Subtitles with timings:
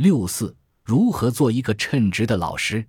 [0.00, 2.82] 六四如何做一个称职的老师？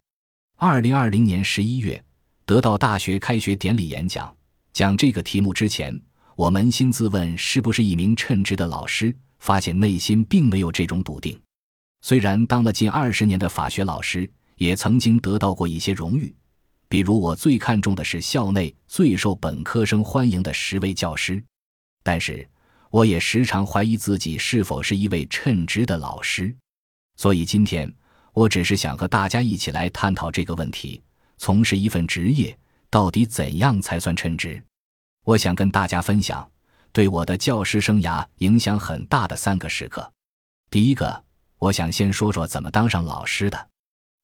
[0.56, 2.02] 二零二零年十一月，
[2.46, 4.34] 得到大学开学典礼演讲。
[4.72, 6.02] 讲这个题目之前，
[6.38, 11.38] 我扪心自问是不是一名称职的老师，发现内心并没有这种笃定。
[12.00, 16.34] 虽然当了近二十年的法学老师，也曾经得到过一些荣誉，
[16.88, 21.44] 比如我最看重的是校内最受本科生欢迎的十位教师，
[22.04, 22.48] 但是
[22.90, 26.56] 我也时常怀疑自己是否是一位称职的老师。
[27.22, 27.88] 所以今天，
[28.34, 31.00] 我只是想和大家一起来探讨这个问题：
[31.38, 32.58] 从事一份职业，
[32.90, 34.60] 到底怎样才算称职？
[35.24, 36.50] 我想跟大家分享
[36.92, 40.12] 对我的教师生涯影响很大的三个时刻。
[40.72, 41.24] 第一个，
[41.60, 43.70] 我想先说说怎么当上老师的。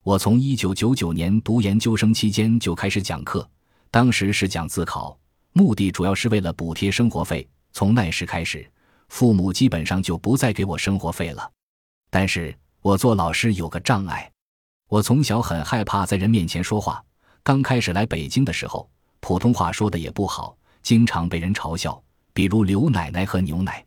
[0.03, 3.47] 我从一九九九年读研究生期间就开始讲课，
[3.91, 5.15] 当时是讲自考，
[5.53, 7.47] 目的主要是为了补贴生活费。
[7.73, 8.67] 从那时开始，
[9.09, 11.51] 父母基本上就不再给我生活费了。
[12.09, 14.31] 但是，我做老师有个障碍，
[14.87, 17.03] 我从小很害怕在人面前说话。
[17.43, 22.01] 刚开始来北京的时候，普通话说的也不好，经常被人嘲笑，
[22.33, 23.85] 比如刘奶奶和牛奶。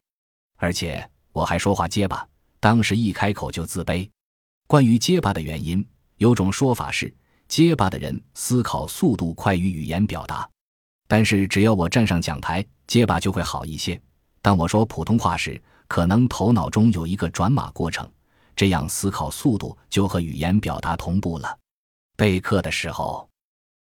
[0.59, 2.29] 而且我还说话结巴，
[2.61, 4.07] 当时一开口就自卑。
[4.67, 5.83] 关于结巴的原因，
[6.19, 7.11] 有种说法是
[7.49, 10.47] 结巴的人思考速度快于语言表达。
[11.09, 13.99] 但是只要我站上讲台，结巴就会好一些。
[14.43, 18.07] 当我说普通话时，可能头脑中有一个转码过程。
[18.61, 21.59] 这样思考速度就和语言表达同步了。
[22.15, 23.27] 备课的时候，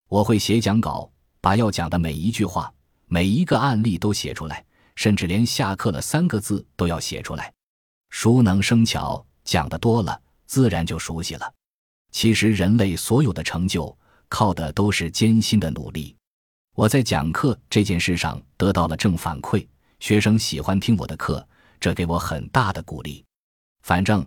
[0.07, 1.11] 我会写讲稿，
[1.41, 2.71] 把要讲的每一句话、
[3.07, 7.51] 每一个案例都写出来，甚至连下课了三个字都要写出来。
[8.11, 11.51] 熟能生巧，讲的多了，自然就熟悉了。
[12.11, 13.97] 其实人类所有的成就，
[14.29, 16.15] 靠的都是艰辛的努力。
[16.75, 19.67] 我在讲课这件事上得到了正反馈，
[19.99, 21.43] 学生喜欢听我的课，
[21.79, 23.25] 这给我很大的鼓励。
[23.81, 24.23] 反正。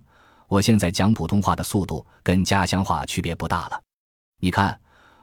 [0.50, 3.80] 我现在讲普通话的速度跟家乡话区别不大了。
[4.40, 4.76] 你看，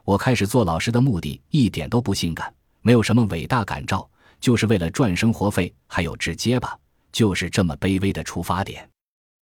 [0.06, 6.80] 我开始做老师的目的一点都不性感，没有什么伟大感召，就是为了赚生活费，还有治结巴，
[7.12, 8.90] 就是这么卑微的出发点。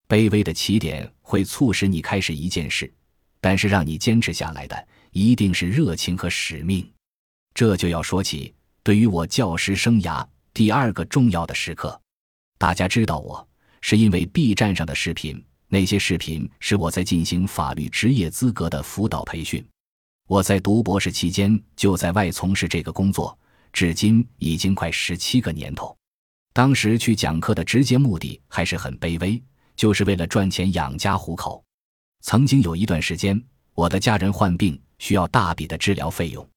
[0.08, 2.92] 卑微的起点会促使你开始一件事，
[3.40, 6.84] 但是让你坚持下来的一定是热情和使命。
[7.54, 8.52] 这就要说起
[8.82, 12.00] 对于我教师生涯第二个重要的时刻。
[12.58, 13.48] 大家知道我
[13.82, 15.40] 是因为 B 站上的视频。
[15.68, 19.64] 那些视频是我在进行法律职业资格的辅导培训。
[20.28, 23.36] 我在读博士期间就在外从事这个工作，
[23.72, 25.96] 至今已经快十七个年头。
[26.52, 29.42] 当时去讲课的直接目的还是很卑微，
[29.76, 31.62] 就是为了赚钱养家糊口。
[32.22, 33.40] 曾经有一段时间，
[33.74, 36.48] 我的家人患病，需要大笔的治疗费用，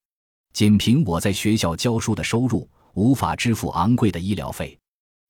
[0.52, 4.76] 仅凭我在学校教书的收入，无法支付昂贵的医疗费。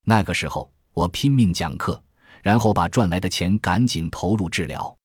[0.04, 2.02] 那个时候，我拼命讲课。
[2.42, 4.96] 然后把赚来的钱赶紧投入治疗，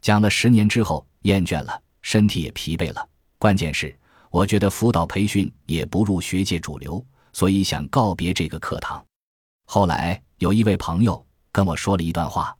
[0.00, 3.08] 讲了十年之后厌倦了，身体也疲惫了。
[3.38, 3.96] 关键是
[4.30, 9.04] 我觉得辅导培训也不入学界主流，所以想告别这个课堂。
[9.66, 12.56] 后来有一位朋友跟我说了一段话，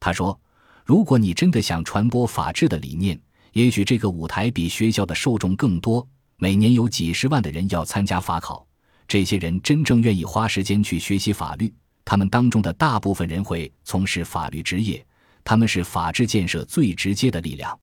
[0.00, 0.38] 他说
[0.84, 3.18] ：“如果你真的想传播法治的理念，
[3.52, 6.06] 也许这个舞台比学校的受众更多。
[6.36, 8.66] 每年有几十万的人要参加法考，
[9.06, 11.72] 这些人真正愿意花时间去学习法律。”
[12.04, 15.04] 他们当中的大部分人会从事法律职业，
[15.44, 17.78] 他们是法治建设最直接的力量。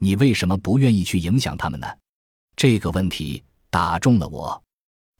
[0.00, 1.86] 你为什么不愿意去影响他们呢？
[2.56, 4.62] 这个问题打中了我。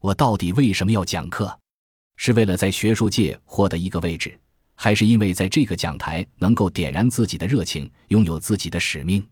[0.00, 1.58] 我到底为什么要讲课？
[2.16, 4.38] 是为了在学术界获得一个位置，
[4.74, 9.26] 还是因为在这个讲台能够点燃自己的热情，拥有自己的使命？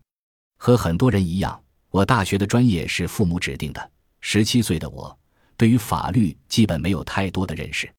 [0.57, 3.91] 和很多人一样，我大学的专业是父母指定的。
[4.19, 5.17] 十七岁的我，
[5.55, 7.93] 对于法律基本没有太多的认识。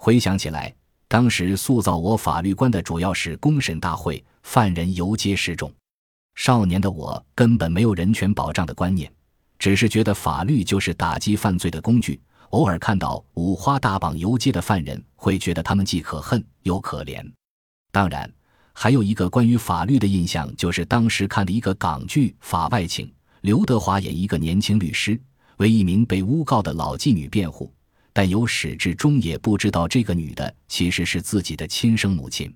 [0.00, 0.72] 回想起来，
[1.08, 5.70] 当时塑造我法律观的主要是公审大会，犯人游街示众。
[6.36, 9.12] 少年的我根本没有人权保障的观念，
[9.58, 12.18] 只是觉得法律就是打击犯罪的工具。
[12.50, 17.20] 偶尔看到五花大绑游街的犯人，会觉得他们既可恨又可怜。
[17.90, 18.32] 当然，
[18.72, 23.04] 还有一个关于法律的印象，就是当时看的一个港剧《法外情》，
[23.40, 25.20] 刘德华演一个年轻律师，
[25.56, 27.70] 为一名被诬告的老妓女辩护。
[28.18, 32.52] 但由始至终也不知道这个女的其实是自己的亲生母亲。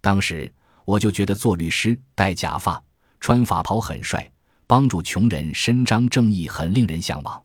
[0.00, 0.50] 当时
[0.86, 2.82] 我就觉得做律师戴假发、
[3.20, 4.26] 穿法袍很帅，
[4.66, 7.44] 帮助穷人伸张正义很令人向往。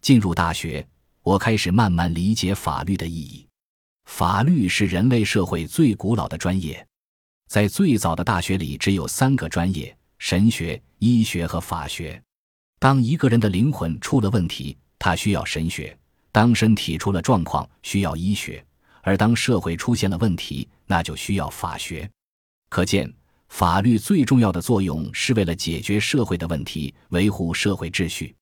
[0.00, 0.86] 进入大学，
[1.24, 3.48] 我开始慢慢理解法律的意义。
[4.04, 6.86] 法律是人类社会最古老的专业，
[7.48, 12.22] 在最早的大学里只有三个专业：神学、医学和法学。
[12.78, 15.98] 当一个人的灵魂出了问题，他需要神学。
[16.32, 18.58] 当身体出了状况，需要医学；
[19.02, 22.10] 而当社会出现了问题，那就需要法学。
[22.70, 23.12] 可见，
[23.50, 28.34] 法律最重要的作用是为了解决社会的问题，维护社会秩序。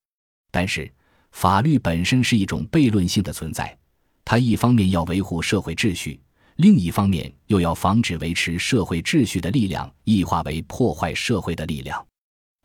[0.52, 0.88] 但是，
[1.32, 3.76] 法律本身是一种悖论性的存在，
[4.25, 6.20] 它一方面要维护社会秩序，
[6.56, 12.06] 另一方面又要防止维持社会秩序的力量异化为破坏社会的力量。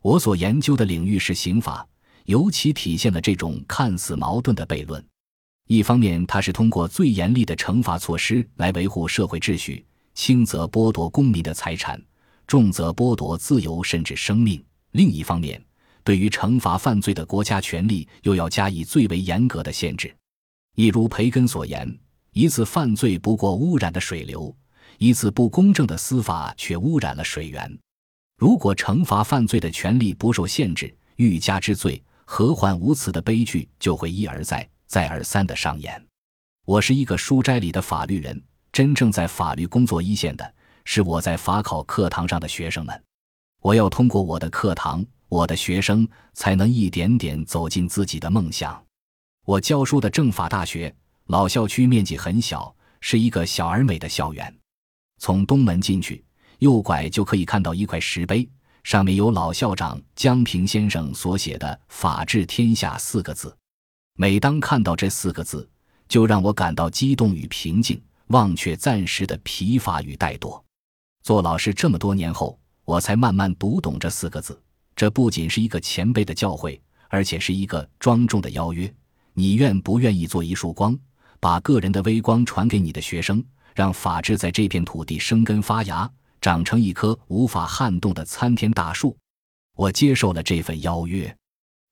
[0.02, 1.84] 我所研究的领域是刑法，
[2.26, 5.04] 尤其体现了这种看似矛盾的悖论。
[5.66, 9.84] 一方面，它是通过最严厉的惩罚措施来维护社会秩序，
[10.14, 12.00] 轻则剥夺公民的财产，
[12.46, 14.60] 重则剥夺自由甚至生命；
[14.92, 15.60] 另一方面，
[16.04, 20.14] 对于惩罚犯罪的国家权力又要加以最为严格的限制。
[20.76, 21.98] 一如培根所言
[22.32, 24.54] ：“一次犯罪不过污染的水流，
[24.98, 27.78] 一次不公正的司法却污染了水源。”
[28.38, 34.68] 如果惩罚犯罪的权利不受限制，欲加之罪，何患无辞的悲剧就会一而再。
[34.86, 36.04] 再而三的上演。
[36.64, 38.42] 我是一个书斋里的法律人，
[38.72, 40.54] 真正在法律工作一线的
[40.84, 43.04] 是我在法考课堂上的学生们。
[43.62, 48.80] 我要通过我的课堂，我的学生才能一点点走进自己的梦想。
[49.44, 50.94] 我教书的政法大学
[51.26, 54.52] 老校区面积很小，是一个小而美的校园。
[55.18, 56.24] 从东门进去，
[56.58, 58.48] 右拐就可以看到一块石碑，
[58.84, 63.56] 上面有老校长江平先生所写的“法治天下”四个字。
[64.18, 65.68] 每当看到这四个字，
[66.08, 70.60] 就让我感到激动与平静，忘却暂时的疲乏与怠惰。
[71.22, 74.58] 做老师这么多年后，我才慢慢读懂这四个字。
[74.94, 78.90] 这不仅是一个前辈的教诲，而且是一个庄重的邀约。
[79.34, 80.98] 你愿不愿意做一束光，
[81.38, 86.10] 把个人的微光传给你的学生，让法治在这片土地生根发芽，
[86.40, 89.14] 长成一棵无法撼动的参天大树？
[89.76, 91.36] 我接受了这份邀约。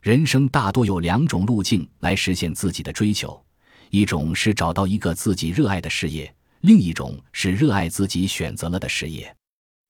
[0.05, 3.43] 人生大多有两种路径来实现自己的追求，
[3.89, 6.31] 一种是找到一个自己热爱的事业，
[6.61, 9.35] 另一种是热爱自己选择了的事业。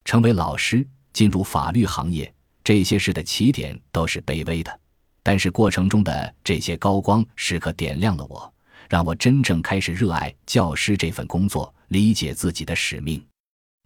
[0.05, 2.33] 成为老师，进入法律行业，
[2.63, 4.81] 这些事的起点都是卑微的，
[5.21, 8.55] 但是过程中的这些高光时刻点亮了我，
[8.89, 13.21] 让我真正开始热爱教师这份工作，理解自己的使命。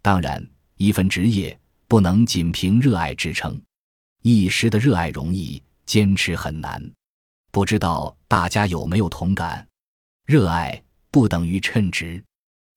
[0.03, 0.47] 当然，
[0.77, 3.59] 一份职业不能仅凭热爱支撑，
[4.21, 5.59] 一时的热爱容易。
[5.89, 6.79] 坚持很难，
[7.49, 9.67] 不知道大家有没有同感？
[10.27, 12.23] 热爱不等于称职，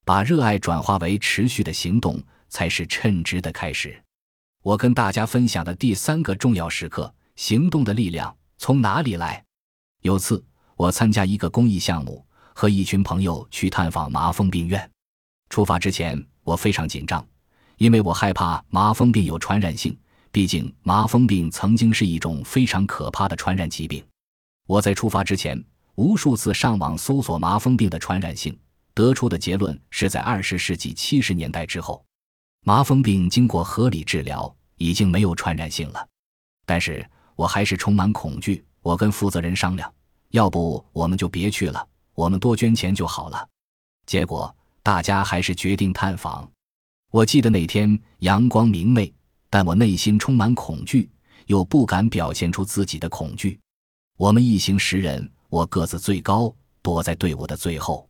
[0.03, 2.19] 把热爱转化为持续的行动，
[2.49, 4.03] 才是称职的开始。
[4.63, 9.45] 我跟大家分享的第三个重要时刻：行动的力量从哪里来？
[10.01, 10.43] 有次
[10.75, 14.91] 我参加一个公益项目，和一群朋友去探访麻风病院。
[15.51, 17.23] 出发之前，我非常紧张，
[17.77, 19.95] 因为我害怕麻风病有传染性。
[20.33, 24.03] 毕竟，麻风病曾经是一种非常可怕的传染疾病。
[24.67, 25.63] 我在出发之前，
[25.97, 28.59] 无数次上网搜索麻风病的传染性，
[28.95, 32.03] 得出的结论是在二十世纪七十年代之后，
[32.65, 36.09] 麻风病经过合理治疗，已经没有传染性了。
[36.65, 37.07] 但是
[37.37, 38.65] 我还是充满恐惧。
[38.81, 39.93] 我跟负责人商量，
[40.31, 43.47] 要不我们就别去了，我们多捐钱就好了。
[44.07, 44.53] 结果
[44.83, 46.51] 大家还是决定探访。
[47.11, 49.13] 我记得那天阳光明媚。
[49.53, 51.11] 但我内心充满恐惧，
[51.45, 53.61] 又不敢表现出自己的恐惧。
[54.17, 56.51] 我们一行十人，我个子最高，
[56.81, 58.09] 躲在队伍的最后。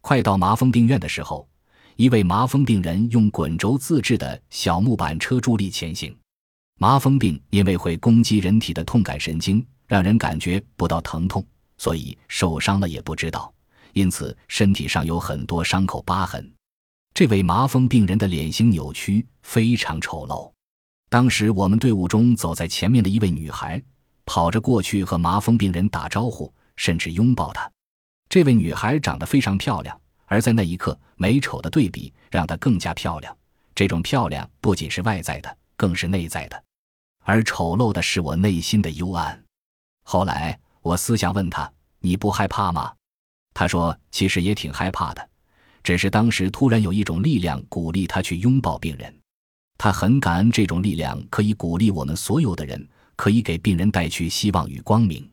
[0.00, 1.46] 快到麻风病院的时候，
[1.96, 6.16] 一位麻风病人用滚轴自制的小木板车助力前行。
[6.78, 13.52] 麻风病因为会攻击人体的痛感神经，让人感觉不到疼痛，所以受伤了也不知道，
[13.92, 16.50] 因此身体上有很多伤口疤痕。
[17.12, 20.50] 这位麻风病人的脸型扭曲，非常丑陋。
[21.10, 23.82] 当时我们队伍中走在前面的一位女孩，
[24.26, 27.70] 跑着过去和麻风病人打招呼，甚至拥抱他。
[28.28, 33.34] 这位女孩长得非常漂亮，而在那一刻，美丑的对比让她更加漂亮。
[33.74, 36.62] 这种漂亮不仅是外在的，更是内在的。
[37.24, 39.42] 而丑陋的是我内心的幽暗。
[40.04, 42.92] 后来我思想问她：“你不害怕吗？”
[43.54, 45.28] 她说：“其实也挺害怕的，
[45.82, 49.14] 只是当时突然有一种力量鼓励她去拥抱病人。”
[49.78, 55.26] 他很感恩这种力量，可以鼓励我们所有的人，可以给病人带去希望与光明。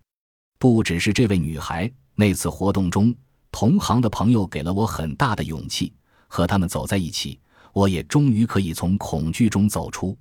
[0.59, 3.13] 不只是这位女孩，那次活动中，
[3.51, 5.91] 同行的朋友给了我很大的勇气。
[6.27, 7.39] 和他们走在一起，
[7.73, 10.17] 我也终于可以从恐惧中走出。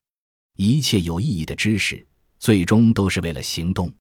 [0.56, 2.06] 一切有意义的知识，
[2.38, 3.92] 最终都是为了行动。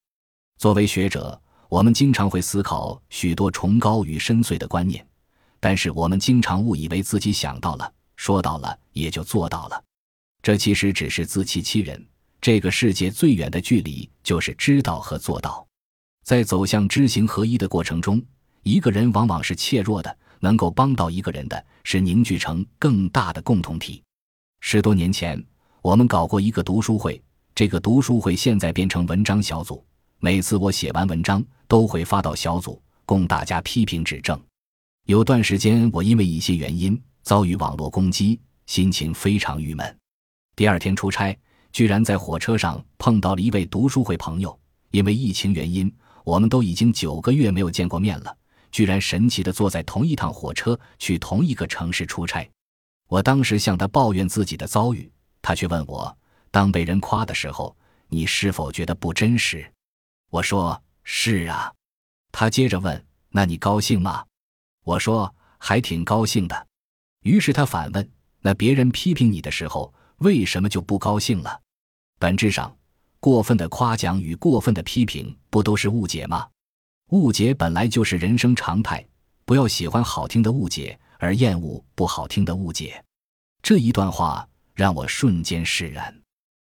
[0.57, 5.05] 作为学者，我们经常会思考许多崇高与深邃的观念，
[5.59, 9.83] 但是我们经常误以为自己想到了、说到了，也就做到了。
[10.43, 12.05] 这其实只是自欺欺人。
[12.41, 15.65] 这个世界最远的距离就是知道和做到。
[16.25, 18.21] 在走向知行合一的过程中，
[18.63, 24.03] 一个人往往是怯弱的，能够帮到一个人的是凝聚成更大的共同体。
[24.59, 25.41] 十多年前，
[25.81, 27.21] 我们搞过一个读书会，
[27.55, 29.81] 这个读书会现在变成文章小组。
[30.19, 34.37] 每次我写完文章，都会发到小组，供大家批评指正。
[35.05, 39.97] 有段时间，我因为一些原因遭遇网络攻击，心情非常郁闷。
[40.55, 41.37] 第二天出差，
[41.71, 44.57] 居然在火车上碰到了一位读书会朋友。
[44.91, 45.91] 因为疫情原因，
[46.23, 48.37] 我们都已经九个月没有见过面了，
[48.71, 52.47] 居然神奇的坐在同一趟火车去同一个城市出差。
[53.09, 56.15] 我当时向他抱怨自己的遭遇，他却问我：
[56.51, 57.75] 当被人夸的时候，
[58.07, 59.67] 你是否觉得不真实？
[60.29, 61.73] 我说：是啊。
[62.31, 64.23] 他接着问：那你高兴吗？
[64.83, 66.67] 我说：还挺高兴的。
[67.23, 68.07] 于是他反问：
[68.41, 69.91] 那别人批评你的时候，
[70.23, 71.61] 为什么就不高兴了？
[72.17, 72.73] 本质上，
[73.19, 76.47] 过分的夸奖与过分的批评不都是误解吗？
[77.09, 79.05] 误解本来就是人生常态，
[79.43, 80.97] 不要喜欢好听的误解。
[81.19, 83.01] 而厌恶不好听的误解，
[83.61, 86.13] 这一段话让我瞬间释然。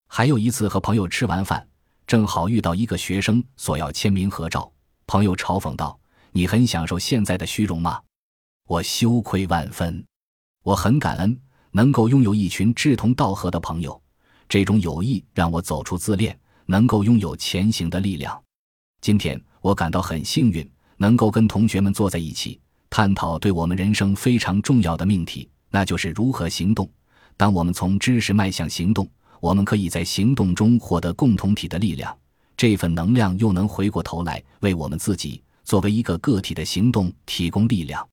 [0.08, 1.66] 还有一次和朋友吃完饭，
[2.06, 4.70] 正好遇到一个学生索要签名合照，
[5.06, 5.98] 朋友嘲讽道
[6.32, 8.02] ：“你很享受现在的虚荣吗？”
[8.68, 10.04] 我羞愧万分。
[10.64, 11.40] 我很感恩
[11.72, 14.00] 能够拥有一群志同道合的朋友，
[14.48, 18.40] 这种友谊让我走出自恋，能够拥有前行的力量。
[19.00, 22.60] 今天我感到很幸运，能够跟同学们坐在一起。
[22.90, 26.86] 探讨对我们人生非常重要的命题，那就是如何行动。
[27.38, 29.08] 当我们从知识迈向行动，
[29.40, 32.14] 我们可以在行动中获得共同体的力量，
[32.54, 38.06] 这份能量又能回过头来为我们自己作为一个个体的行动提供力量。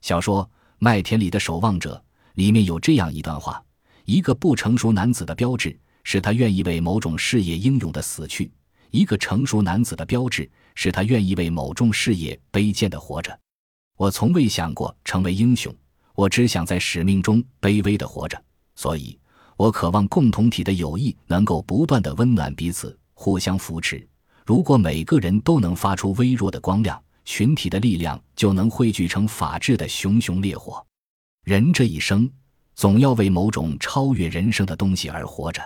[0.00, 0.44] 小说
[0.80, 1.94] 《麦田里的守望者》
[2.36, 3.62] 里面有这样一段话：
[4.04, 8.46] 一个不成熟男子的标志是他愿意为某种事业英勇的死去；
[8.90, 13.36] 一个成熟男子的标志是他愿意为某种事业卑贱的活着。
[13.96, 15.74] 我从未想过成为英雄，
[16.14, 18.40] 我只想在使命中卑微的活着。
[18.74, 19.18] 所以，
[19.56, 24.06] 我渴望共同体的友谊能够不断的温暖彼此，互相扶持。
[24.44, 30.85] 如果每个人都能发出微弱的光亮，群体的力量就能汇聚成法治的熊熊烈火。
[31.46, 32.28] 人这一生，
[32.74, 35.62] 总要为某种超越人生的东西而活着。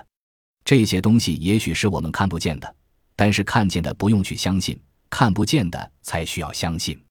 [0.63, 2.77] 这些东西也许是我们看不见的，
[3.17, 7.03] 但是看见的不用去相信，看不见的才需要相信。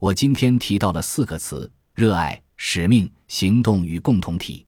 [0.00, 4.64] 我今天提到了四个词：热爱、使命、行动与共同体。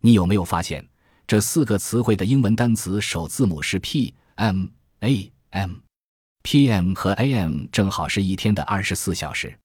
[0.00, 0.88] 你有没有发现，
[1.26, 4.66] 这四个词汇的英文单词首字母是 P M
[5.00, 9.58] A M？P M 和 A M 正好是一天的二十四小时。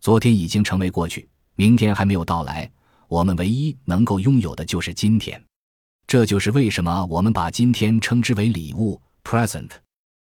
[0.00, 1.28] 昨天已经成为过去，
[1.58, 2.70] 明天还没有到来。
[3.08, 5.42] 我们唯一能够拥有的就是今天。
[6.06, 9.68] 这就是为什么我们把今天称之为礼物 （present）。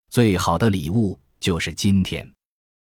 [0.10, 2.26] 最好的礼物就是今天。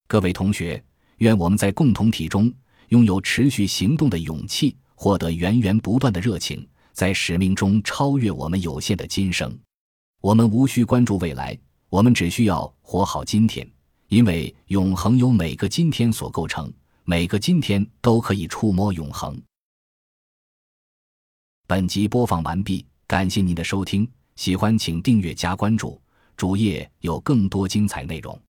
[0.06, 0.82] 各位同学。
[1.18, 2.52] 愿我们在共同体中
[2.88, 9.56] 拥有持续行动的勇气，获得源源不断的热情，在使命中超越我们有限的今生。
[10.20, 11.56] 我们无需关注未来，
[11.88, 13.66] 我们只需要活好今天，
[14.08, 16.70] 因为永恒由每个今天所构成，
[17.06, 19.38] 每个今天都可以触摸永恒。
[21.66, 26.00] 本集播放完毕，感谢您的收听，喜欢请订阅加关注，
[26.34, 28.40] 主页有更多精彩内容。